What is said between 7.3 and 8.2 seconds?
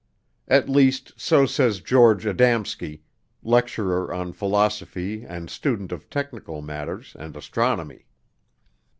astronomy.